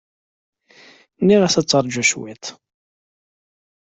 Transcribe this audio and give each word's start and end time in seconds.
Nniɣ-as 1.21 1.55
ad 1.59 1.65
teṛju 1.67 2.03
cwiṭ. 2.09 2.45